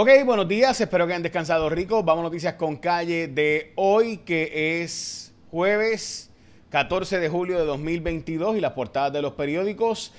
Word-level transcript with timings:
Ok, 0.00 0.10
buenos 0.24 0.46
días, 0.46 0.80
espero 0.80 1.08
que 1.08 1.12
hayan 1.12 1.24
descansado 1.24 1.68
rico. 1.68 2.04
Vamos 2.04 2.22
a 2.22 2.28
noticias 2.28 2.54
con 2.54 2.76
calle 2.76 3.26
de 3.26 3.72
hoy, 3.74 4.18
que 4.18 4.80
es 4.80 5.34
jueves 5.50 6.30
14 6.70 7.18
de 7.18 7.28
julio 7.28 7.58
de 7.58 7.64
2022 7.64 8.56
y 8.56 8.60
las 8.60 8.74
portadas 8.74 9.12
de 9.12 9.22
los 9.22 9.32
periódicos. 9.32 10.12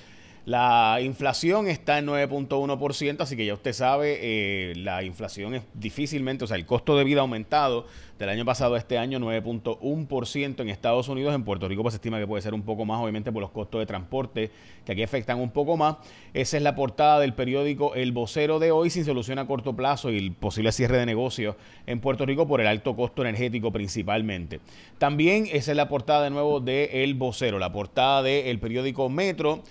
La 0.46 0.98
inflación 1.02 1.68
está 1.68 1.98
en 1.98 2.06
9.1%, 2.06 3.20
así 3.20 3.36
que 3.36 3.44
ya 3.44 3.54
usted 3.54 3.72
sabe, 3.72 4.18
eh, 4.20 4.72
la 4.76 5.02
inflación 5.02 5.54
es 5.54 5.62
difícilmente, 5.74 6.44
o 6.44 6.46
sea, 6.46 6.56
el 6.56 6.66
costo 6.66 6.96
de 6.96 7.04
vida 7.04 7.18
ha 7.18 7.22
aumentado 7.22 7.86
del 8.20 8.28
año 8.28 8.44
pasado 8.44 8.74
a 8.74 8.78
este 8.78 8.98
año 8.98 9.18
9.1% 9.18 10.60
en 10.60 10.68
Estados 10.68 11.08
Unidos. 11.08 11.34
En 11.34 11.42
Puerto 11.42 11.66
Rico 11.66 11.82
pues, 11.82 11.94
se 11.94 11.96
estima 11.96 12.18
que 12.18 12.26
puede 12.26 12.42
ser 12.42 12.52
un 12.52 12.62
poco 12.62 12.84
más, 12.84 13.00
obviamente 13.00 13.32
por 13.32 13.40
los 13.40 13.50
costos 13.50 13.80
de 13.80 13.86
transporte, 13.86 14.50
que 14.84 14.92
aquí 14.92 15.02
afectan 15.02 15.40
un 15.40 15.50
poco 15.50 15.78
más. 15.78 15.96
Esa 16.34 16.58
es 16.58 16.62
la 16.62 16.74
portada 16.74 17.18
del 17.20 17.32
periódico 17.32 17.94
El 17.94 18.12
Vocero 18.12 18.58
de 18.58 18.72
hoy, 18.72 18.90
sin 18.90 19.06
solución 19.06 19.38
a 19.38 19.46
corto 19.46 19.74
plazo 19.74 20.10
y 20.10 20.18
el 20.18 20.32
posible 20.32 20.70
cierre 20.70 20.98
de 20.98 21.06
negocios 21.06 21.56
en 21.86 22.00
Puerto 22.00 22.26
Rico 22.26 22.46
por 22.46 22.60
el 22.60 22.66
alto 22.66 22.94
costo 22.94 23.22
energético 23.22 23.72
principalmente. 23.72 24.60
También 24.98 25.46
esa 25.50 25.70
es 25.70 25.76
la 25.76 25.88
portada 25.88 26.24
de 26.24 26.30
nuevo 26.30 26.60
de 26.60 27.04
El 27.04 27.14
Vocero, 27.14 27.58
la 27.58 27.72
portada 27.72 28.22
del 28.22 28.58
periódico 28.58 29.08
Metro. 29.08 29.62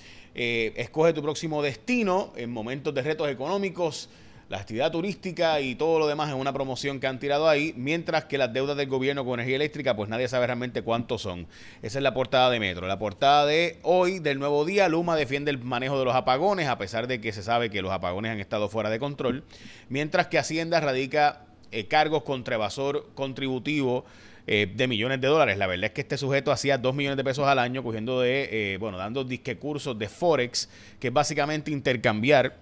Eh, 0.41 0.71
escoge 0.77 1.11
tu 1.11 1.21
próximo 1.21 1.61
destino 1.61 2.31
en 2.37 2.49
momentos 2.49 2.93
de 2.93 3.01
retos 3.01 3.29
económicos. 3.29 4.07
La 4.47 4.59
actividad 4.59 4.89
turística 4.89 5.59
y 5.59 5.75
todo 5.75 5.99
lo 5.99 6.07
demás 6.07 6.29
es 6.29 6.35
una 6.35 6.53
promoción 6.53 7.01
que 7.01 7.07
han 7.07 7.19
tirado 7.19 7.49
ahí, 7.49 7.73
mientras 7.75 8.23
que 8.23 8.37
las 8.37 8.53
deudas 8.53 8.77
del 8.77 8.87
gobierno 8.87 9.25
con 9.25 9.33
energía 9.33 9.57
eléctrica, 9.57 9.97
pues 9.97 10.07
nadie 10.07 10.29
sabe 10.29 10.47
realmente 10.47 10.81
cuántos 10.81 11.23
son. 11.23 11.45
Esa 11.81 11.99
es 11.99 12.03
la 12.03 12.13
portada 12.13 12.49
de 12.51 12.61
Metro. 12.61 12.87
La 12.87 12.97
portada 12.97 13.45
de 13.45 13.79
hoy, 13.83 14.19
del 14.19 14.39
nuevo 14.39 14.63
día, 14.63 14.87
Luma 14.87 15.17
defiende 15.17 15.51
el 15.51 15.57
manejo 15.57 15.99
de 15.99 16.05
los 16.05 16.15
apagones, 16.15 16.69
a 16.69 16.77
pesar 16.77 17.07
de 17.07 17.19
que 17.19 17.33
se 17.33 17.43
sabe 17.43 17.69
que 17.69 17.81
los 17.81 17.91
apagones 17.91 18.31
han 18.31 18.39
estado 18.39 18.69
fuera 18.69 18.89
de 18.89 18.97
control, 18.97 19.43
mientras 19.89 20.27
que 20.27 20.39
Hacienda 20.39 20.79
radica 20.79 21.41
eh, 21.73 21.87
cargos 21.87 22.23
contra 22.23 22.55
evasor 22.55 23.09
contributivo 23.13 24.05
eh, 24.51 24.65
de 24.65 24.87
millones 24.87 25.21
de 25.21 25.27
dólares. 25.27 25.59
La 25.59 25.67
verdad 25.67 25.85
es 25.85 25.91
que 25.91 26.01
este 26.01 26.17
sujeto 26.17 26.51
hacía 26.51 26.79
2 26.79 26.95
millones 26.95 27.17
de 27.17 27.23
pesos 27.23 27.47
al 27.47 27.59
año 27.59 27.83
cogiendo 27.83 28.19
de, 28.19 28.73
eh, 28.73 28.77
bueno, 28.79 28.97
dando 28.97 29.23
disque 29.23 29.57
cursos 29.57 29.99
de 29.99 30.09
Forex, 30.09 30.67
que 30.99 31.09
es 31.09 31.13
básicamente 31.13 31.69
intercambiar 31.69 32.57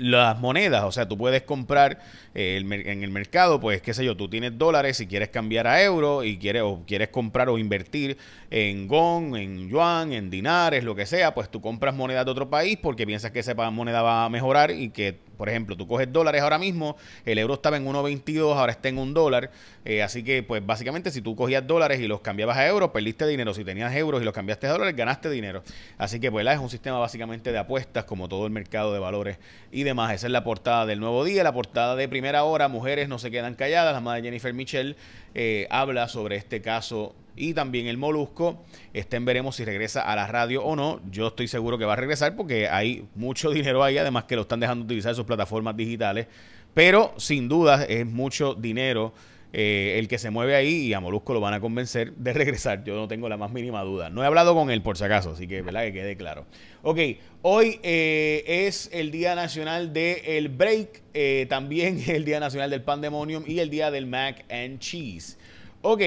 las 0.00 0.38
monedas, 0.38 0.84
o 0.84 0.92
sea, 0.92 1.06
tú 1.06 1.16
puedes 1.18 1.42
comprar 1.42 2.00
eh, 2.34 2.56
en 2.58 3.02
el 3.04 3.10
mercado, 3.10 3.60
pues 3.60 3.82
qué 3.82 3.92
sé 3.92 4.04
yo, 4.04 4.16
tú 4.16 4.28
tienes 4.28 4.56
dólares 4.56 4.98
y 5.00 5.06
quieres 5.06 5.28
cambiar 5.28 5.66
a 5.66 5.82
euros 5.82 6.24
y 6.24 6.38
quieres 6.38 6.62
o 6.62 6.82
quieres 6.86 7.08
comprar 7.08 7.48
o 7.48 7.58
invertir 7.58 8.16
en 8.50 8.88
gong, 8.88 9.36
en 9.36 9.68
yuan, 9.68 10.12
en 10.12 10.30
dinares, 10.30 10.82
lo 10.84 10.94
que 10.94 11.06
sea, 11.06 11.34
pues 11.34 11.50
tú 11.50 11.60
compras 11.60 11.94
monedas 11.94 12.24
de 12.24 12.30
otro 12.30 12.48
país 12.48 12.78
porque 12.80 13.06
piensas 13.06 13.30
que 13.30 13.40
esa 13.40 13.54
moneda 13.70 14.02
va 14.02 14.24
a 14.24 14.28
mejorar 14.28 14.70
y 14.70 14.90
que, 14.90 15.18
por 15.36 15.48
ejemplo, 15.48 15.76
tú 15.76 15.86
coges 15.86 16.10
dólares 16.12 16.42
ahora 16.42 16.58
mismo, 16.58 16.96
el 17.24 17.38
euro 17.38 17.54
estaba 17.54 17.76
en 17.76 17.86
1.22, 17.86 18.56
ahora 18.56 18.72
está 18.72 18.88
en 18.88 18.98
un 18.98 19.12
dólar, 19.12 19.50
eh, 19.84 20.02
así 20.02 20.22
que 20.22 20.42
pues 20.42 20.64
básicamente 20.64 21.10
si 21.10 21.22
tú 21.22 21.36
cogías 21.36 21.66
dólares 21.66 22.00
y 22.00 22.06
los 22.06 22.20
cambiabas 22.20 22.56
a 22.56 22.66
euros, 22.66 22.90
perdiste 22.90 23.26
dinero, 23.26 23.54
si 23.54 23.64
tenías 23.64 23.94
euros 23.94 24.20
y 24.20 24.24
los 24.24 24.34
cambiaste 24.34 24.66
a 24.66 24.72
dólares, 24.72 24.96
ganaste 24.96 25.30
dinero. 25.30 25.62
Así 25.98 26.20
que 26.20 26.30
pues 26.30 26.46
es 26.46 26.58
un 26.58 26.70
sistema 26.70 26.98
básicamente 26.98 27.52
de 27.52 27.58
apuestas 27.58 28.04
como 28.04 28.28
todo 28.28 28.46
el 28.46 28.52
mercado 28.52 28.92
de 28.92 28.98
valores 28.98 29.38
y 29.70 29.84
demás. 29.90 30.14
Esa 30.14 30.28
es 30.28 30.32
la 30.32 30.44
portada 30.44 30.86
del 30.86 31.00
nuevo 31.00 31.24
día, 31.24 31.42
la 31.42 31.52
portada 31.52 31.96
de 31.96 32.08
primera 32.08 32.44
hora, 32.44 32.68
mujeres 32.68 33.08
no 33.08 33.18
se 33.18 33.30
quedan 33.30 33.54
calladas, 33.56 33.92
la 33.92 34.00
madre 34.00 34.22
Jennifer 34.22 34.54
Michel 34.54 34.96
eh, 35.34 35.66
habla 35.70 36.06
sobre 36.06 36.36
este 36.36 36.62
caso 36.62 37.14
y 37.34 37.54
también 37.54 37.88
el 37.88 37.96
Molusco. 37.96 38.62
Estén 38.94 39.24
veremos 39.24 39.56
si 39.56 39.64
regresa 39.64 40.02
a 40.02 40.14
la 40.14 40.28
radio 40.28 40.62
o 40.62 40.76
no. 40.76 41.00
Yo 41.10 41.28
estoy 41.28 41.48
seguro 41.48 41.76
que 41.76 41.84
va 41.84 41.94
a 41.94 41.96
regresar 41.96 42.36
porque 42.36 42.68
hay 42.68 43.04
mucho 43.16 43.50
dinero 43.52 43.82
ahí, 43.82 43.98
además 43.98 44.24
que 44.24 44.36
lo 44.36 44.42
están 44.42 44.60
dejando 44.60 44.84
utilizar 44.84 45.14
sus 45.14 45.24
plataformas 45.24 45.76
digitales. 45.76 46.28
Pero 46.72 47.12
sin 47.16 47.48
duda 47.48 47.84
es 47.84 48.06
mucho 48.06 48.54
dinero 48.54 49.12
eh, 49.52 49.96
el 49.98 50.06
que 50.06 50.18
se 50.18 50.30
mueve 50.30 50.54
ahí 50.54 50.86
y 50.86 50.94
a 50.94 51.00
Molusco 51.00 51.34
lo 51.34 51.40
van 51.40 51.54
a 51.54 51.60
convencer 51.60 52.12
de 52.14 52.32
regresar. 52.34 52.84
Yo 52.84 52.94
no 52.94 53.08
tengo 53.08 53.28
la 53.28 53.36
más 53.36 53.50
mínima 53.50 53.82
duda. 53.82 54.10
No 54.10 54.22
he 54.22 54.26
hablado 54.26 54.54
con 54.54 54.70
él 54.70 54.82
por 54.82 54.96
si 54.96 55.04
acaso, 55.04 55.30
así 55.32 55.48
que 55.48 55.62
verdad 55.62 55.82
que 55.82 55.92
quede 55.92 56.16
claro. 56.16 56.46
Ok, 56.82 56.98
hoy 57.42 57.80
eh, 57.82 58.44
es 58.46 58.90
el 58.92 59.10
Día 59.10 59.34
Nacional 59.34 59.92
del 59.92 60.48
Break, 60.48 61.02
eh, 61.14 61.46
también 61.48 62.00
el 62.08 62.24
Día 62.24 62.38
Nacional 62.40 62.70
del 62.70 62.82
Pandemonium 62.82 63.44
y 63.46 63.58
el 63.58 63.70
Día 63.70 63.90
del 63.90 64.06
Mac 64.06 64.44
and 64.50 64.78
Cheese. 64.78 65.36
Ok, 65.82 66.00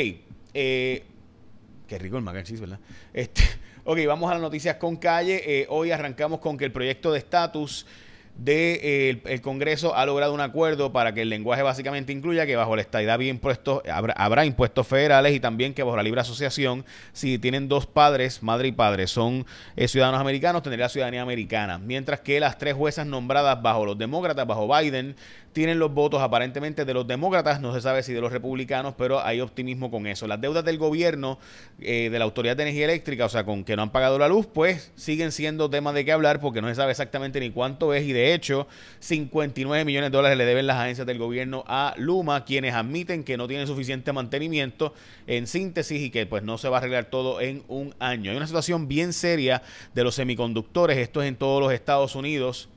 qué 0.54 1.04
rico 2.00 2.18
el 2.18 2.24
Mac 2.24 2.38
and 2.38 2.46
Cheese, 2.46 2.62
¿verdad? 2.62 2.80
Este, 3.14 3.44
ok, 3.84 4.00
vamos 4.08 4.30
a 4.32 4.34
las 4.34 4.42
noticias 4.42 4.78
con 4.78 4.96
calle. 4.96 5.66
hoy 5.70 5.92
arrancamos 5.92 6.40
con 6.40 6.58
que 6.58 6.66
el 6.66 6.72
proyecto 6.72 7.12
de 7.12 7.20
estatus 7.20 7.86
de, 8.36 8.80
eh, 8.82 9.22
el 9.26 9.42
Congreso 9.42 9.96
ha 9.96 10.06
logrado 10.06 10.34
un 10.34 10.42
acuerdo 10.42 10.92
para 10.92 11.14
que 11.14 11.22
el 11.22 11.30
lenguaje 11.30 11.62
básicamente 11.62 12.12
incluya 12.12 12.46
que 12.46 12.56
bajo 12.56 12.76
la 12.76 12.82
estadidad 12.82 13.14
había 13.14 13.30
impuestos, 13.30 13.82
habrá, 13.88 14.46
impuestos 14.46 14.88
federales 14.88 15.34
y 15.34 15.40
también 15.40 15.74
que 15.74 15.84
bajo 15.84 15.96
la 15.96 16.04
libre 16.04 16.22
asociación, 16.22 16.84
si 17.12 17.38
tienen 17.38 17.68
dos 17.68 17.86
padres, 17.86 18.42
madre 18.42 18.70
y 18.70 18.72
padre, 18.72 19.08
son 19.08 19.46
eh, 19.76 19.88
ciudadanos 19.88 20.20
americanos, 20.20 20.64
tendría 20.64 20.90
ciudadanía 20.90 21.22
americana. 21.22 21.78
Mientras 21.78 22.22
que 22.22 22.40
las 22.40 22.58
tres 22.58 22.74
juezas 22.74 23.06
nombradas 23.06 23.62
bajo 23.62 23.86
los 23.86 23.98
demócratas, 23.98 24.48
bajo 24.48 24.68
Biden, 24.68 25.16
tienen 25.54 25.80
los 25.80 25.94
votos 25.94 26.22
aparentemente 26.22 26.84
de 26.84 26.94
los 26.94 27.08
demócratas, 27.08 27.62
no 27.62 27.74
se 27.74 27.82
sabe 27.82 28.04
si 28.04 28.12
de 28.12 28.20
los 28.20 28.32
republicanos, 28.32 28.96
pero 28.98 29.24
hay 29.24 29.40
optimismo 29.40 29.90
con 29.90 30.08
eso. 30.08 30.28
Las 30.28 30.42
deudas 30.42 30.66
del 30.66 30.78
gobierno, 30.78 31.40
eh, 31.80 32.10
de 32.12 32.20
la 32.20 32.26
Autoridad 32.26 32.58
de 32.58 32.64
Energía 32.64 32.86
Eléctrica, 32.86 33.26
o 33.26 33.30
sea, 33.30 33.46
con 33.46 33.64
que 33.64 33.76
no 33.76 33.84
han 33.84 33.92
pagado 33.92 34.18
la 34.18 34.28
luz, 34.28 34.48
pues 34.48 34.92
siguen 34.96 35.32
siendo 35.32 35.70
temas 35.70 35.94
de 35.94 36.04
qué 36.04 36.12
hablar 36.12 36.40
porque 36.40 36.62
no 36.62 36.68
se 36.68 36.76
sabe 36.76 36.92
exactamente 36.92 37.40
ni 37.40 37.52
cuánto 37.52 37.94
es 37.94 38.04
y 38.04 38.14
de 38.14 38.34
hecho 38.34 38.68
59 39.00 39.86
millones 39.86 40.12
de 40.12 40.18
dólares 40.18 40.38
le 40.38 40.46
deben 40.46 40.68
las 40.68 40.78
agencias 40.78 41.06
del 41.06 41.20
gobierno 41.20 41.64
a 41.68 41.94
Luma, 41.98 42.46
quienes 42.46 42.74
admiten 42.74 43.24
que 43.24 43.38
no 43.38 43.48
tienen 43.48 43.68
suficiente 43.68 44.12
mantenimiento 44.12 44.94
en 45.28 45.48
síntesis 45.48 46.02
y 46.02 46.10
que 46.10 46.26
pues 46.26 46.44
no 46.44 46.58
se 46.58 46.70
va 46.70 46.78
a 46.78 46.80
arreglar 46.80 47.06
todo 47.06 47.42
en 47.42 47.64
un 47.68 47.94
año. 48.00 48.32
Hay 48.32 48.38
una 48.38 48.48
situación 48.48 48.88
bien 48.88 49.14
seria 49.14 49.62
de 49.94 50.04
los 50.04 50.16
semiconductores, 50.16 50.98
esto 50.98 51.22
es 51.22 51.28
en 51.28 51.36
todos 51.36 51.62
los 51.62 51.72
Estados 51.72 52.16
Unidos 52.16 52.70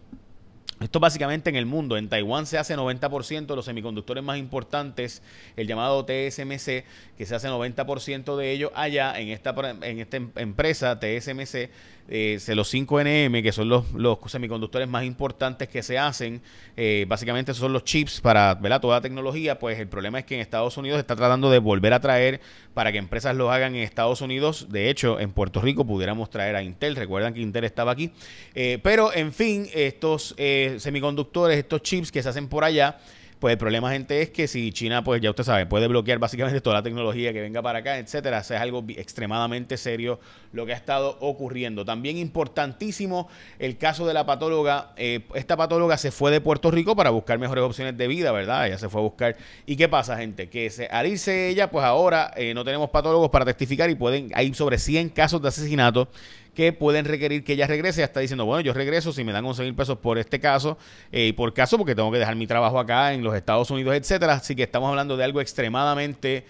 esto 0.80 1.00
básicamente 1.00 1.50
en 1.50 1.56
el 1.56 1.66
mundo. 1.66 1.96
En 1.96 2.08
Taiwán 2.08 2.46
se 2.46 2.58
hace 2.58 2.76
90% 2.76 3.46
de 3.46 3.56
los 3.56 3.64
semiconductores 3.64 4.22
más 4.22 4.38
importantes, 4.38 5.22
el 5.56 5.66
llamado 5.66 6.04
TSMC, 6.04 6.84
que 7.16 7.26
se 7.26 7.34
hace 7.34 7.48
90% 7.48 8.36
de 8.36 8.52
ellos 8.52 8.70
allá 8.74 9.18
en 9.18 9.28
esta, 9.28 9.54
en 9.82 10.00
esta 10.00 10.16
em, 10.16 10.30
empresa 10.36 10.98
TSMC 10.98 11.70
eh, 12.08 12.38
los 12.54 12.72
5NM, 12.72 13.42
que 13.42 13.52
son 13.52 13.68
los, 13.68 13.92
los, 13.92 14.18
semiconductores 14.26 14.88
más 14.88 15.04
importantes 15.04 15.68
que 15.68 15.82
se 15.82 15.98
hacen, 15.98 16.40
eh, 16.76 17.04
básicamente 17.08 17.52
esos 17.52 17.60
son 17.60 17.72
los 17.72 17.84
chips 17.84 18.20
para 18.20 18.54
¿verdad? 18.54 18.80
toda 18.80 18.98
la 18.98 19.00
tecnología, 19.00 19.58
pues 19.58 19.78
el 19.78 19.88
problema 19.88 20.18
es 20.20 20.24
que 20.24 20.34
en 20.34 20.40
Estados 20.40 20.76
Unidos 20.76 20.98
está 20.98 21.16
tratando 21.16 21.50
de 21.50 21.58
volver 21.58 21.92
a 21.92 22.00
traer 22.00 22.40
para 22.74 22.92
que 22.92 22.98
empresas 22.98 23.34
lo 23.34 23.50
hagan 23.50 23.74
en 23.74 23.82
Estados 23.82 24.20
Unidos. 24.20 24.66
De 24.70 24.90
hecho, 24.90 25.18
en 25.18 25.32
Puerto 25.32 25.60
Rico 25.60 25.84
pudiéramos 25.84 26.30
traer 26.30 26.56
a 26.56 26.62
Intel, 26.62 26.94
recuerdan 26.94 27.34
que 27.34 27.40
Intel 27.40 27.64
estaba 27.64 27.92
aquí. 27.92 28.12
Eh, 28.54 28.78
pero, 28.82 29.12
en 29.14 29.32
fin, 29.32 29.68
estos 29.74 30.34
eh, 30.36 30.75
semiconductores, 30.80 31.58
estos 31.58 31.82
chips 31.82 32.12
que 32.12 32.22
se 32.22 32.28
hacen 32.28 32.48
por 32.48 32.64
allá, 32.64 32.98
pues 33.38 33.52
el 33.52 33.58
problema, 33.58 33.90
gente, 33.92 34.22
es 34.22 34.30
que 34.30 34.48
si 34.48 34.72
China, 34.72 35.04
pues 35.04 35.20
ya 35.20 35.28
usted 35.28 35.44
sabe, 35.44 35.66
puede 35.66 35.88
bloquear 35.88 36.18
básicamente 36.18 36.60
toda 36.62 36.76
la 36.76 36.82
tecnología 36.82 37.34
que 37.34 37.42
venga 37.42 37.60
para 37.60 37.80
acá, 37.80 37.98
etcétera, 37.98 38.38
eso 38.38 38.54
es 38.54 38.60
algo 38.60 38.82
extremadamente 38.88 39.76
serio 39.76 40.18
lo 40.52 40.64
que 40.64 40.72
ha 40.72 40.76
estado 40.76 41.18
ocurriendo. 41.20 41.84
También 41.84 42.16
importantísimo 42.16 43.28
el 43.58 43.76
caso 43.76 44.06
de 44.06 44.14
la 44.14 44.24
patóloga. 44.24 44.92
Eh, 44.96 45.20
esta 45.34 45.54
patóloga 45.54 45.98
se 45.98 46.10
fue 46.10 46.30
de 46.30 46.40
Puerto 46.40 46.70
Rico 46.70 46.96
para 46.96 47.10
buscar 47.10 47.38
mejores 47.38 47.62
opciones 47.62 47.96
de 47.98 48.08
vida, 48.08 48.32
¿verdad? 48.32 48.66
Ella 48.68 48.78
se 48.78 48.88
fue 48.88 49.02
a 49.02 49.04
buscar. 49.04 49.36
¿Y 49.66 49.76
qué 49.76 49.88
pasa, 49.88 50.16
gente? 50.16 50.48
Que 50.48 50.70
se, 50.70 50.86
al 50.86 51.06
irse 51.06 51.48
ella, 51.48 51.70
pues 51.70 51.84
ahora 51.84 52.32
eh, 52.36 52.54
no 52.54 52.64
tenemos 52.64 52.88
patólogos 52.88 53.28
para 53.28 53.44
testificar 53.44 53.90
y 53.90 53.94
pueden, 53.96 54.30
hay 54.34 54.54
sobre 54.54 54.78
100 54.78 55.10
casos 55.10 55.42
de 55.42 55.48
asesinato 55.48 56.08
que 56.56 56.72
pueden 56.72 57.04
requerir 57.04 57.44
que 57.44 57.52
ella 57.52 57.66
regrese. 57.66 58.00
Ya 58.00 58.06
está 58.06 58.20
diciendo, 58.20 58.46
bueno, 58.46 58.62
yo 58.62 58.72
regreso 58.72 59.12
si 59.12 59.22
me 59.22 59.30
dan 59.30 59.44
11 59.44 59.62
mil 59.62 59.74
pesos 59.74 59.98
por 59.98 60.18
este 60.18 60.40
caso 60.40 60.78
eh, 61.12 61.26
y 61.26 61.32
por 61.32 61.52
caso 61.52 61.76
porque 61.76 61.94
tengo 61.94 62.10
que 62.10 62.18
dejar 62.18 62.34
mi 62.34 62.46
trabajo 62.46 62.80
acá 62.80 63.12
en 63.12 63.22
los 63.22 63.36
Estados 63.36 63.70
Unidos, 63.70 63.94
etcétera. 63.94 64.32
Así 64.32 64.56
que 64.56 64.62
estamos 64.62 64.88
hablando 64.88 65.18
de 65.18 65.24
algo 65.24 65.42
extremadamente 65.42 66.46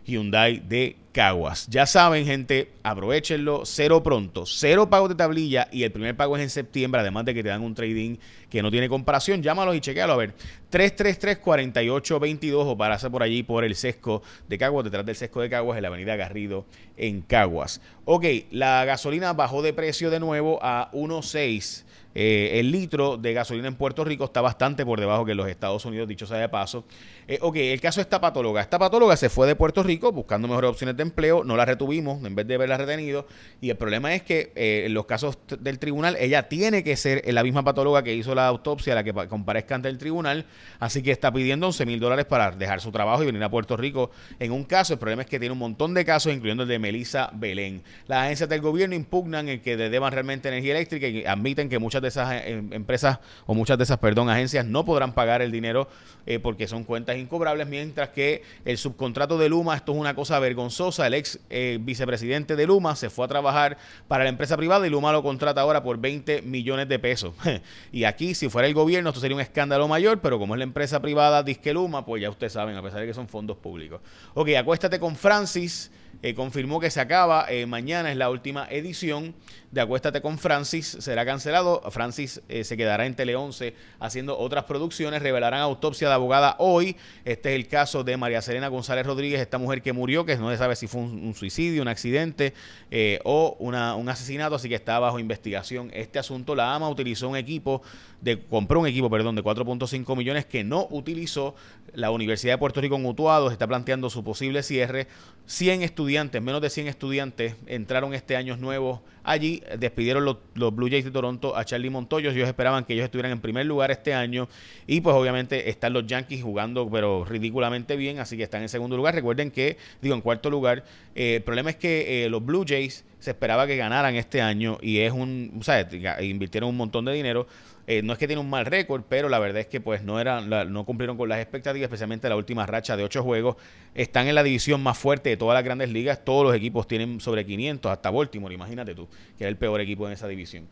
Hyundai 0.06 0.60
de 0.60 0.96
Caguas. 1.16 1.66
Ya 1.70 1.86
saben, 1.86 2.26
gente, 2.26 2.72
aprovechenlo. 2.82 3.62
Cero 3.64 4.02
pronto, 4.02 4.44
cero 4.44 4.90
pago 4.90 5.08
de 5.08 5.14
tablilla 5.14 5.66
y 5.72 5.82
el 5.82 5.90
primer 5.90 6.14
pago 6.14 6.36
es 6.36 6.42
en 6.42 6.50
septiembre, 6.50 7.00
además 7.00 7.24
de 7.24 7.32
que 7.32 7.42
te 7.42 7.48
dan 7.48 7.62
un 7.62 7.74
trading 7.74 8.18
que 8.50 8.60
no 8.60 8.70
tiene 8.70 8.86
comparación. 8.90 9.42
Llámalos 9.42 9.74
y 9.76 9.80
chequealo 9.80 10.12
a 10.12 10.16
ver. 10.16 10.34
333-4822 10.70 12.52
o 12.66 12.76
pararse 12.76 13.08
por 13.08 13.22
allí 13.22 13.42
por 13.42 13.64
el 13.64 13.76
sesco 13.76 14.22
de 14.46 14.58
Caguas, 14.58 14.84
detrás 14.84 15.06
del 15.06 15.16
sesco 15.16 15.40
de 15.40 15.48
Caguas, 15.48 15.78
en 15.78 15.84
la 15.84 15.88
avenida 15.88 16.16
Garrido 16.16 16.66
en 16.98 17.22
Caguas. 17.22 17.80
Ok, 18.04 18.26
la 18.50 18.84
gasolina 18.84 19.32
bajó 19.32 19.62
de 19.62 19.72
precio 19.72 20.10
de 20.10 20.20
nuevo 20.20 20.58
a 20.60 20.90
1.6 20.92 21.86
eh, 22.18 22.60
el 22.60 22.72
litro 22.72 23.18
de 23.18 23.34
gasolina 23.34 23.68
en 23.68 23.74
Puerto 23.74 24.02
Rico 24.02 24.24
está 24.24 24.40
bastante 24.40 24.86
por 24.86 24.98
debajo 24.98 25.26
que 25.26 25.32
en 25.32 25.36
los 25.36 25.48
Estados 25.48 25.84
Unidos, 25.84 26.08
dicho 26.08 26.26
sea 26.26 26.38
de 26.38 26.48
paso. 26.48 26.86
Eh, 27.28 27.38
ok, 27.42 27.56
el 27.56 27.80
caso 27.82 28.00
de 28.00 28.04
esta 28.04 28.18
patóloga. 28.18 28.62
Esta 28.62 28.78
patóloga 28.78 29.18
se 29.18 29.28
fue 29.28 29.46
de 29.46 29.54
Puerto 29.54 29.82
Rico 29.82 30.10
buscando 30.12 30.48
mejores 30.48 30.70
opciones 30.70 30.96
de 30.96 31.02
empleo, 31.06 31.44
no 31.44 31.56
la 31.56 31.64
retuvimos 31.64 32.24
en 32.24 32.34
vez 32.34 32.46
de 32.46 32.54
haberla 32.54 32.76
retenido. 32.76 33.26
Y 33.60 33.70
el 33.70 33.76
problema 33.76 34.14
es 34.14 34.22
que 34.22 34.52
eh, 34.54 34.84
en 34.86 34.94
los 34.94 35.06
casos 35.06 35.38
del 35.60 35.78
tribunal, 35.78 36.16
ella 36.18 36.48
tiene 36.48 36.82
que 36.82 36.96
ser 36.96 37.22
la 37.32 37.42
misma 37.42 37.64
patóloga 37.64 38.02
que 38.02 38.14
hizo 38.14 38.34
la 38.34 38.46
autopsia, 38.46 38.94
la 38.94 39.04
que 39.04 39.12
comparezca 39.28 39.74
ante 39.74 39.88
el 39.88 39.98
tribunal. 39.98 40.46
Así 40.78 41.02
que 41.02 41.10
está 41.10 41.32
pidiendo 41.32 41.66
11 41.66 41.86
mil 41.86 42.00
dólares 42.00 42.24
para 42.24 42.50
dejar 42.50 42.80
su 42.80 42.90
trabajo 42.90 43.22
y 43.22 43.26
venir 43.26 43.42
a 43.42 43.50
Puerto 43.50 43.76
Rico 43.76 44.10
en 44.38 44.52
un 44.52 44.64
caso. 44.64 44.94
El 44.94 44.98
problema 44.98 45.22
es 45.22 45.28
que 45.28 45.38
tiene 45.38 45.52
un 45.52 45.58
montón 45.58 45.94
de 45.94 46.04
casos, 46.04 46.32
incluyendo 46.32 46.64
el 46.64 46.68
de 46.68 46.78
Melissa 46.78 47.30
Belén. 47.32 47.82
Las 48.06 48.24
agencias 48.24 48.48
del 48.48 48.60
gobierno 48.60 48.94
impugnan 48.94 49.48
el 49.48 49.60
que 49.60 49.76
deban 49.76 50.12
realmente 50.12 50.48
energía 50.48 50.72
eléctrica 50.72 51.06
y 51.06 51.24
admiten 51.24 51.68
que 51.68 51.78
muchas 51.78 52.02
de 52.02 52.08
esas 52.08 52.46
Em, 52.46 52.72
empresas 52.72 53.18
o 53.46 53.54
muchas 53.54 53.76
de 53.78 53.84
esas, 53.84 53.98
perdón, 53.98 54.30
agencias 54.30 54.64
no 54.64 54.84
podrán 54.84 55.12
pagar 55.12 55.42
el 55.42 55.50
dinero 55.50 55.88
eh, 56.26 56.38
porque 56.38 56.66
son 56.66 56.84
cuentas 56.84 57.16
incobrables, 57.16 57.66
mientras 57.66 58.10
que 58.10 58.42
el 58.64 58.78
subcontrato 58.78 59.38
de 59.38 59.48
Luma, 59.48 59.76
esto 59.76 59.92
es 59.92 59.98
una 59.98 60.14
cosa 60.14 60.38
vergonzosa, 60.38 60.95
el 61.04 61.14
ex 61.14 61.38
eh, 61.50 61.78
vicepresidente 61.80 62.56
de 62.56 62.66
Luma 62.66 62.96
se 62.96 63.10
fue 63.10 63.24
a 63.24 63.28
trabajar 63.28 63.76
para 64.08 64.24
la 64.24 64.30
empresa 64.30 64.56
privada 64.56 64.86
y 64.86 64.90
Luma 64.90 65.12
lo 65.12 65.22
contrata 65.22 65.60
ahora 65.60 65.82
por 65.82 65.98
20 65.98 66.42
millones 66.42 66.88
de 66.88 66.98
pesos. 66.98 67.34
y 67.92 68.04
aquí, 68.04 68.34
si 68.34 68.48
fuera 68.48 68.68
el 68.68 68.74
gobierno, 68.74 69.10
esto 69.10 69.20
sería 69.20 69.34
un 69.34 69.42
escándalo 69.42 69.88
mayor, 69.88 70.20
pero 70.20 70.38
como 70.38 70.54
es 70.54 70.58
la 70.58 70.64
empresa 70.64 71.02
privada 71.02 71.42
Disque 71.42 71.74
Luma, 71.74 72.06
pues 72.06 72.22
ya 72.22 72.30
ustedes 72.30 72.52
saben, 72.52 72.76
a 72.76 72.82
pesar 72.82 73.00
de 73.00 73.06
que 73.06 73.14
son 73.14 73.28
fondos 73.28 73.56
públicos. 73.56 74.00
Ok, 74.34 74.50
acuéstate 74.56 74.98
con 75.00 75.16
Francis. 75.16 75.90
Eh, 76.22 76.34
confirmó 76.34 76.80
que 76.80 76.90
se 76.90 77.00
acaba. 77.00 77.46
mañana 77.66 78.10
es 78.10 78.16
la 78.16 78.30
última 78.30 78.66
edición 78.70 79.34
de 79.76 79.82
Acuéstate 79.82 80.20
con 80.22 80.38
Francis. 80.38 80.96
Será 81.00 81.24
cancelado. 81.24 81.82
Francis 81.90 82.40
eh, 82.48 82.64
se 82.64 82.76
quedará 82.76 83.06
en 83.06 83.14
Tele 83.14 83.36
11 83.36 83.74
haciendo 84.00 84.38
otras 84.38 84.64
producciones. 84.64 85.22
Revelarán 85.22 85.60
autopsia 85.60 86.08
de 86.08 86.14
abogada 86.14 86.56
hoy. 86.58 86.96
Este 87.24 87.50
es 87.50 87.56
el 87.56 87.68
caso 87.68 88.02
de 88.02 88.16
María 88.16 88.40
Serena 88.42 88.68
González 88.68 89.06
Rodríguez, 89.06 89.40
esta 89.40 89.58
mujer 89.58 89.82
que 89.82 89.92
murió, 89.92 90.24
que 90.24 90.36
no 90.36 90.50
se 90.50 90.56
sabe 90.56 90.76
si 90.76 90.86
fue 90.86 91.02
un, 91.02 91.34
suicidio, 91.34 91.82
un 91.82 91.88
accidente 91.88 92.54
eh, 92.90 93.20
o 93.24 93.56
una, 93.58 93.94
un 93.96 94.08
asesinato, 94.08 94.54
así 94.54 94.68
que 94.68 94.74
está 94.74 94.98
bajo 94.98 95.18
investigación 95.18 95.90
este 95.92 96.18
asunto. 96.18 96.54
La 96.54 96.74
AMA 96.74 96.88
utilizó 96.88 97.28
un 97.28 97.36
equipo, 97.36 97.82
de, 98.22 98.40
compró 98.40 98.80
un 98.80 98.86
equipo, 98.86 99.10
perdón, 99.10 99.36
de 99.36 99.42
4.5 99.42 100.16
millones 100.16 100.46
que 100.46 100.64
no 100.64 100.88
utilizó. 100.90 101.54
La 101.92 102.10
Universidad 102.10 102.54
de 102.54 102.58
Puerto 102.58 102.80
Rico 102.80 102.96
en 102.96 103.06
Utuado 103.06 103.50
está 103.50 103.66
planteando 103.66 104.10
su 104.10 104.24
posible 104.24 104.62
cierre. 104.62 105.06
100 105.46 105.82
estudiantes, 105.82 106.06
menos 106.40 106.60
de 106.60 106.70
100 106.70 106.88
estudiantes 106.88 107.54
entraron 107.66 108.14
este 108.14 108.36
año 108.36 108.56
nuevos 108.56 109.00
allí. 109.22 109.62
Despidieron 109.78 110.24
los, 110.24 110.38
Blue 110.54 110.88
Jays 110.88 111.04
de 111.04 111.10
Toronto 111.10 111.56
a 111.56 111.64
Charlie 111.64 111.90
Montoyo. 111.90 112.30
Ellos 112.30 112.48
esperaban 112.48 112.84
que 112.84 112.94
ellos 112.94 113.04
estuvieran 113.04 113.32
en 113.32 113.40
primer 113.40 113.66
lugar 113.66 113.90
este 113.90 114.14
año. 114.14 114.48
Y 114.86 115.00
pues 115.00 115.14
obviamente 115.14 115.68
están 115.68 115.92
los 115.92 116.06
Yankees 116.06 116.42
jugando, 116.42 116.88
pero 116.90 117.24
ridículamente 117.24 117.96
bien. 117.96 118.18
Así 118.18 118.36
que 118.36 118.44
están 118.44 118.62
en 118.62 118.68
segundo 118.68 118.96
lugar. 118.96 119.14
Recuerden 119.14 119.50
que, 119.50 119.76
digo, 120.00 120.14
en 120.14 120.22
cuarto 120.22 120.48
lugar. 120.48 120.84
Eh, 121.14 121.36
el 121.36 121.42
problema 121.42 121.70
es 121.70 121.76
que 121.76 122.24
eh, 122.24 122.28
los 122.30 122.44
Blue 122.44 122.64
Jays 122.66 123.04
se 123.26 123.32
esperaba 123.32 123.66
que 123.66 123.76
ganaran 123.76 124.14
este 124.14 124.40
año 124.40 124.78
y 124.80 125.00
es 125.00 125.10
un, 125.10 125.56
o 125.58 125.64
sea, 125.64 125.88
invirtieron 126.20 126.70
un 126.70 126.76
montón 126.76 127.04
de 127.06 127.12
dinero 127.12 127.48
eh, 127.88 128.02
no 128.02 128.12
es 128.12 128.18
que 128.18 128.26
tiene 128.26 128.40
un 128.40 128.50
mal 128.50 128.66
récord, 128.66 129.04
pero 129.08 129.28
la 129.28 129.38
verdad 129.38 129.60
es 129.60 129.68
que 129.68 129.80
pues 129.80 130.02
no 130.02 130.18
eran, 130.18 130.48
no 130.48 130.84
cumplieron 130.84 131.16
con 131.16 131.28
las 131.28 131.38
expectativas, 131.38 131.84
especialmente 131.84 132.28
la 132.28 132.34
última 132.34 132.66
racha 132.66 132.96
de 132.96 133.04
ocho 133.04 133.22
juegos. 133.22 133.56
Están 133.94 134.26
en 134.26 134.34
la 134.34 134.42
división 134.42 134.82
más 134.82 134.98
fuerte 134.98 135.30
de 135.30 135.36
todas 135.36 135.54
las 135.54 135.62
grandes 135.62 135.90
ligas. 135.90 136.24
Todos 136.24 136.44
los 136.44 136.54
equipos 136.54 136.88
tienen 136.88 137.20
sobre 137.20 137.46
500, 137.46 137.92
hasta 137.92 138.10
Baltimore, 138.10 138.52
imagínate 138.52 138.94
tú, 138.94 139.08
que 139.38 139.44
es 139.44 139.48
el 139.48 139.56
peor 139.56 139.80
equipo 139.80 140.06
en 140.06 140.14
esa 140.14 140.26
división. 140.26 140.68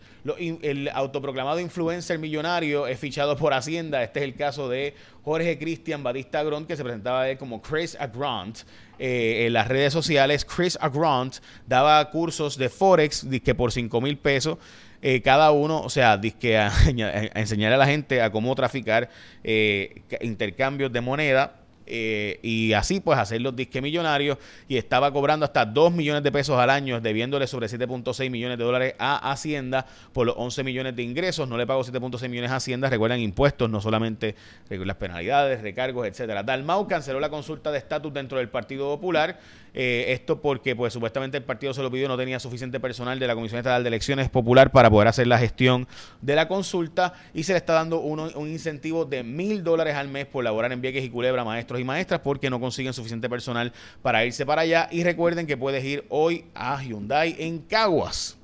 el 0.63 0.89
autoproclamado 0.93 1.61
influencer 1.61 2.19
millonario 2.19 2.89
es 2.89 2.99
fichado 2.99 3.37
por 3.37 3.55
Hacienda. 3.55 4.03
Este 4.03 4.19
es 4.19 4.25
el 4.25 4.35
caso 4.35 4.69
de 4.69 4.95
Jorge 5.25 5.59
Cristian 5.59 6.03
Batista 6.03 6.41
Agront, 6.41 6.67
que 6.67 6.77
se 6.77 6.85
presentaba 6.85 7.35
como 7.37 7.63
Chris 7.63 7.97
Agront. 7.99 8.59
Eh, 8.99 9.47
en 9.47 9.53
las 9.53 9.67
redes 9.67 9.93
sociales, 9.93 10.45
Chris 10.45 10.79
Agront 10.81 11.37
daba 11.67 12.11
cursos 12.11 12.57
de 12.57 12.69
Forex 12.69 13.27
que 13.43 13.55
por 13.55 13.73
5 13.73 14.01
mil 14.01 14.19
pesos 14.19 14.59
eh, 15.07 15.21
cada 15.21 15.51
uno, 15.51 15.81
o 15.83 15.91
sea, 15.91 16.17
disque 16.17 16.57
a, 16.57 16.73
enseñar 17.35 17.73
a 17.73 17.77
la 17.77 17.87
gente 17.87 18.23
a 18.23 18.31
cómo 18.31 18.55
traficar 18.55 19.11
eh, 19.43 20.03
intercambios 20.23 20.91
de 20.93 21.01
moneda 21.03 21.64
eh, 21.87 22.39
y 22.43 22.73
así 22.73 23.01
pues 23.01 23.19
hacer 23.19 23.41
los 23.41 23.55
disques 23.55 23.83
millonarios. 23.83 24.39
Y 24.69 24.77
estaba 24.77 25.13
cobrando 25.13 25.45
hasta 25.45 25.65
2 25.65 25.93
millones 25.93 26.23
de 26.23 26.33
pesos 26.33 26.59
al 26.59 26.71
año 26.71 27.01
debiéndole 27.01 27.47
sobre 27.47 27.67
7.6 27.67 28.31
millones 28.31 28.59
de 28.59 28.65
dólares 28.65 28.95
a 28.99 29.31
Hacienda 29.31 29.87
por 30.13 30.27
los 30.27 30.35
11 30.37 30.65
millones 30.65 30.97
de 30.97 31.03
ingresos, 31.03 31.49
no 31.49 31.57
le 31.57 31.67
pagó 31.67 31.83
7.6 31.83 32.29
millones 32.29 32.51
a 32.51 32.57
Hacienda, 32.57 32.89
recuerdan 32.89 33.21
impuestos, 33.21 33.69
no 33.71 33.81
solamente 33.81 34.35
las 34.69 34.97
penalidades, 34.97 35.63
recargos, 35.63 36.07
etcétera. 36.07 36.43
Dalmau 36.43 36.87
canceló 36.87 37.21
la 37.21 37.31
consulta 37.31 37.71
de 37.71 37.79
estatus 37.79 38.13
dentro 38.13 38.39
del 38.39 38.49
Partido 38.49 38.89
Popular, 38.89 39.39
eh, 39.73 40.07
esto 40.09 40.41
porque 40.41 40.77
pues 40.77 40.93
supuestamente 40.93 41.37
el 41.37 41.43
partido 41.43 41.75
se 41.75 41.83
lo 41.83 41.91
pidió, 41.91 42.07
no 42.07 42.17
tenía 42.17 42.39
suficiente 42.39 42.79
personal 42.79 43.19
de 43.19 43.27
la 43.27 43.35
Comisión 43.35 43.59
Estatal 43.59 43.83
de 43.83 43.89
Elecciones 43.89 44.29
Popular 44.31 44.71
para 44.71 44.89
poder 44.89 45.09
hacer 45.09 45.27
la 45.27 45.39
gestión 45.39 45.89
de 46.21 46.37
la 46.37 46.47
consulta 46.47 47.15
y 47.35 47.43
se 47.43 47.53
le 47.53 47.59
está 47.59 47.73
dando 47.73 48.01
un 48.01 48.49
incentivo 48.49 49.05
de 49.05 49.25
mil 49.25 49.65
dólares 49.65 49.97
al 49.97 50.09
mes 50.09 50.27
por 50.27 50.45
laborar 50.45 50.71
en 50.73 50.81
Vieques 50.81 51.05
y 51.05 51.11
Culebra, 51.11 51.45
y 51.81 51.85
maestras 51.85 52.21
porque 52.21 52.51
no 52.51 52.61
consiguen 52.61 52.93
suficiente 52.93 53.29
personal 53.29 53.73
para 54.03 54.25
irse 54.25 54.45
para 54.47 54.63
allá. 54.63 54.89
Y 54.91 55.05
recuerden 55.05 55.47
que 55.47 55.57
puedes 55.57 55.85
ir 55.85 56.05
hoy 56.09 56.45
a 56.55 56.83
Hyundai 56.83 57.37
en 57.39 57.61
Caguas. 57.61 58.37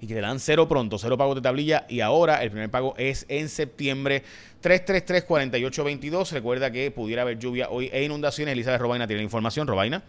Y 0.00 0.06
que 0.06 0.14
te 0.14 0.20
dan 0.20 0.40
cero 0.40 0.66
pronto, 0.66 0.98
cero 0.98 1.18
pago 1.18 1.34
de 1.34 1.42
tablilla. 1.42 1.84
Y 1.88 2.00
ahora 2.00 2.42
el 2.42 2.50
primer 2.50 2.70
pago 2.70 2.94
es 2.96 3.26
en 3.28 3.48
septiembre. 3.48 4.22
333-4822. 4.62 6.32
Recuerda 6.32 6.70
que 6.70 6.90
pudiera 6.90 7.22
haber 7.22 7.38
lluvia 7.38 7.68
hoy 7.68 7.90
e 7.92 8.02
inundaciones. 8.02 8.52
Elizabeth 8.52 8.80
Robaina 8.80 9.06
tiene 9.06 9.20
la 9.20 9.24
información. 9.24 9.66
Robaina. 9.66 10.02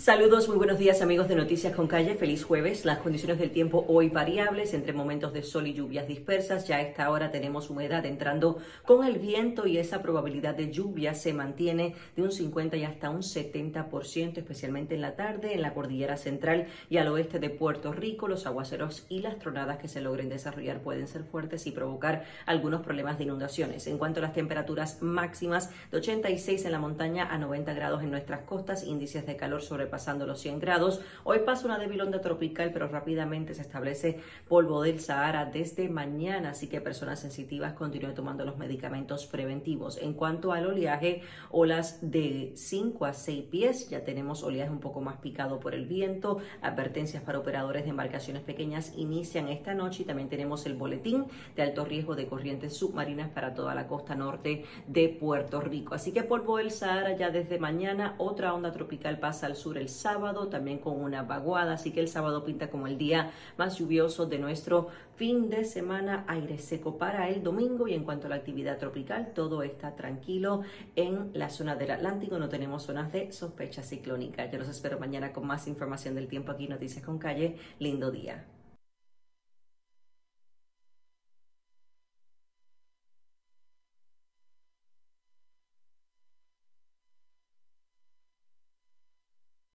Saludos, 0.00 0.48
muy 0.48 0.56
buenos 0.56 0.78
días 0.78 1.02
amigos 1.02 1.28
de 1.28 1.34
Noticias 1.34 1.74
con 1.74 1.86
Calle, 1.86 2.14
feliz 2.14 2.42
jueves. 2.42 2.86
Las 2.86 3.00
condiciones 3.00 3.38
del 3.38 3.50
tiempo 3.50 3.84
hoy 3.86 4.08
variables, 4.08 4.72
entre 4.72 4.94
momentos 4.94 5.34
de 5.34 5.42
sol 5.42 5.66
y 5.66 5.74
lluvias 5.74 6.08
dispersas. 6.08 6.66
Ya 6.66 6.76
a 6.76 6.80
esta 6.80 7.10
hora 7.10 7.30
tenemos 7.30 7.68
humedad 7.68 8.06
entrando 8.06 8.56
con 8.86 9.04
el 9.04 9.18
viento 9.18 9.66
y 9.66 9.76
esa 9.76 10.00
probabilidad 10.00 10.54
de 10.54 10.70
lluvia 10.70 11.12
se 11.12 11.34
mantiene 11.34 11.96
de 12.16 12.22
un 12.22 12.32
50 12.32 12.78
y 12.78 12.84
hasta 12.84 13.10
un 13.10 13.20
70%, 13.20 14.38
especialmente 14.38 14.94
en 14.94 15.02
la 15.02 15.16
tarde, 15.16 15.52
en 15.52 15.60
la 15.60 15.74
cordillera 15.74 16.16
central 16.16 16.68
y 16.88 16.96
al 16.96 17.08
oeste 17.08 17.38
de 17.38 17.50
Puerto 17.50 17.92
Rico. 17.92 18.26
Los 18.26 18.46
aguaceros 18.46 19.04
y 19.10 19.18
las 19.18 19.38
tronadas 19.38 19.76
que 19.76 19.88
se 19.88 20.00
logren 20.00 20.30
desarrollar 20.30 20.80
pueden 20.80 21.08
ser 21.08 21.24
fuertes 21.24 21.66
y 21.66 21.72
provocar 21.72 22.24
algunos 22.46 22.80
problemas 22.80 23.18
de 23.18 23.24
inundaciones. 23.24 23.86
En 23.86 23.98
cuanto 23.98 24.20
a 24.20 24.22
las 24.22 24.32
temperaturas 24.32 25.02
máximas, 25.02 25.68
de 25.90 25.98
86 25.98 26.64
en 26.64 26.72
la 26.72 26.78
montaña 26.78 27.28
a 27.30 27.36
90 27.36 27.74
grados 27.74 28.02
en 28.02 28.10
nuestras 28.10 28.40
costas, 28.44 28.82
índices 28.82 29.26
de 29.26 29.36
calor 29.36 29.60
sobre 29.60 29.89
sobrepasando 29.90 30.24
los 30.26 30.40
100 30.40 30.60
grados. 30.60 31.00
Hoy 31.24 31.40
pasa 31.40 31.66
una 31.66 31.78
débil 31.78 32.00
onda 32.00 32.20
tropical, 32.20 32.70
pero 32.72 32.86
rápidamente 32.86 33.54
se 33.54 33.62
establece 33.62 34.20
polvo 34.48 34.82
del 34.82 35.00
Sahara 35.00 35.46
desde 35.46 35.88
mañana, 35.88 36.50
así 36.50 36.68
que 36.68 36.80
personas 36.80 37.18
sensitivas 37.18 37.72
continúen 37.72 38.14
tomando 38.14 38.44
los 38.44 38.56
medicamentos 38.56 39.26
preventivos. 39.26 39.98
En 40.00 40.14
cuanto 40.14 40.52
al 40.52 40.66
oleaje, 40.66 41.22
olas 41.50 41.98
de 42.02 42.52
5 42.54 43.04
a 43.04 43.12
6 43.12 43.44
pies, 43.50 43.90
ya 43.90 44.04
tenemos 44.04 44.44
oleaje 44.44 44.70
un 44.70 44.78
poco 44.78 45.00
más 45.00 45.16
picado 45.16 45.58
por 45.58 45.74
el 45.74 45.86
viento, 45.86 46.38
advertencias 46.62 47.24
para 47.24 47.40
operadores 47.40 47.82
de 47.82 47.90
embarcaciones 47.90 48.42
pequeñas 48.42 48.92
inician 48.96 49.48
esta 49.48 49.74
noche 49.74 50.02
y 50.02 50.06
también 50.06 50.28
tenemos 50.28 50.66
el 50.66 50.74
boletín 50.74 51.26
de 51.56 51.62
alto 51.62 51.84
riesgo 51.84 52.14
de 52.14 52.28
corrientes 52.28 52.76
submarinas 52.76 53.30
para 53.30 53.54
toda 53.54 53.74
la 53.74 53.88
costa 53.88 54.14
norte 54.14 54.64
de 54.86 55.08
Puerto 55.08 55.60
Rico. 55.60 55.94
Así 55.94 56.12
que 56.12 56.22
polvo 56.22 56.58
del 56.58 56.70
Sahara 56.70 57.16
ya 57.16 57.30
desde 57.30 57.58
mañana, 57.58 58.14
otra 58.18 58.54
onda 58.54 58.70
tropical 58.70 59.18
pasa 59.18 59.46
al 59.46 59.56
sur 59.56 59.79
el 59.80 59.88
sábado, 59.88 60.48
también 60.48 60.78
con 60.78 61.00
una 61.00 61.22
vaguada, 61.22 61.74
así 61.74 61.90
que 61.90 62.00
el 62.00 62.08
sábado 62.08 62.44
pinta 62.44 62.70
como 62.70 62.86
el 62.86 62.98
día 62.98 63.30
más 63.56 63.78
lluvioso 63.78 64.26
de 64.26 64.38
nuestro 64.38 64.88
fin 65.16 65.50
de 65.50 65.64
semana, 65.64 66.24
aire 66.28 66.58
seco 66.58 66.96
para 66.96 67.28
el 67.28 67.42
domingo 67.42 67.88
y 67.88 67.94
en 67.94 68.04
cuanto 68.04 68.26
a 68.26 68.30
la 68.30 68.36
actividad 68.36 68.78
tropical, 68.78 69.32
todo 69.34 69.62
está 69.62 69.94
tranquilo 69.94 70.62
en 70.96 71.30
la 71.34 71.50
zona 71.50 71.76
del 71.76 71.90
Atlántico, 71.90 72.38
no 72.38 72.48
tenemos 72.48 72.84
zonas 72.84 73.12
de 73.12 73.32
sospecha 73.32 73.82
ciclónica. 73.82 74.50
Yo 74.50 74.58
los 74.58 74.68
espero 74.68 74.98
mañana 74.98 75.32
con 75.32 75.46
más 75.46 75.66
información 75.66 76.14
del 76.14 76.28
tiempo 76.28 76.52
aquí, 76.52 76.68
Noticias 76.68 77.04
con 77.04 77.18
Calle. 77.18 77.56
Lindo 77.78 78.10
día. 78.10 78.44